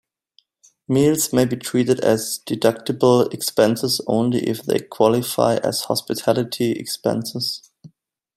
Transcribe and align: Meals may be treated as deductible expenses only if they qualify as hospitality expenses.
Meals 0.87 1.31
may 1.31 1.45
be 1.45 1.55
treated 1.55 1.99
as 1.99 2.39
deductible 2.47 3.31
expenses 3.31 4.01
only 4.07 4.39
if 4.49 4.63
they 4.63 4.79
qualify 4.79 5.57
as 5.57 5.81
hospitality 5.81 6.71
expenses. 6.71 7.69